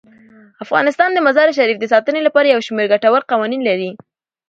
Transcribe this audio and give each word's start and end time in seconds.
افغانستان 0.63 1.09
د 1.13 1.19
مزارشریف 1.27 1.77
د 1.79 1.85
ساتنې 1.93 2.21
لپاره 2.27 2.47
یو 2.53 2.61
شمیر 2.67 2.85
ګټور 2.93 3.21
قوانین 3.31 3.61
لري. 3.69 3.91